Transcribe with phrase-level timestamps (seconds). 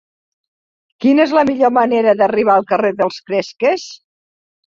[1.03, 3.87] Quina és la millor manera d'arribar al carrer dels Cresques?